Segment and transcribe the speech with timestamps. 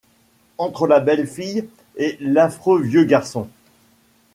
[0.57, 3.47] Entre la belle fille et l’affreux vieux garçon